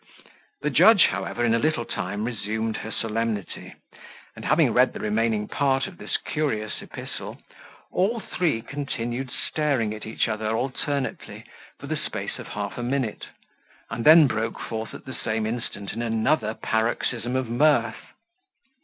The 0.63 0.71
judge, 0.71 1.03
however, 1.11 1.45
in 1.45 1.53
a 1.53 1.59
little 1.59 1.85
time, 1.85 2.25
resumed 2.25 2.77
her 2.77 2.89
solemnity, 2.91 3.75
and 4.35 4.43
having 4.43 4.73
read 4.73 4.93
the 4.93 4.99
remaining 4.99 5.47
part 5.47 5.85
of 5.85 5.99
this 5.99 6.17
curious 6.17 6.81
epistle, 6.81 7.39
all 7.91 8.19
three 8.19 8.63
continued 8.63 9.29
staring 9.29 9.93
at 9.93 10.07
each 10.07 10.27
other 10.27 10.55
alternately 10.57 11.43
for 11.79 11.85
the 11.85 11.97
space 11.97 12.39
of 12.39 12.47
half 12.47 12.79
a 12.79 12.81
minute, 12.83 13.27
and 13.91 14.03
then 14.03 14.25
broke 14.25 14.59
forth 14.59 14.95
at 14.95 15.05
the 15.05 15.13
same 15.13 15.45
instant 15.45 15.93
in 15.93 16.01
another 16.01 16.55
paroxysm 16.55 17.35
of 17.35 17.47
mirth. 17.47 18.13